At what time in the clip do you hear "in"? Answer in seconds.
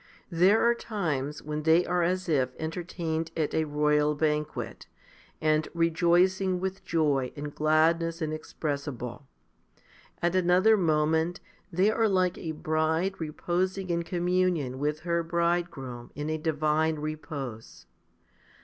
13.91-14.01, 16.15-16.31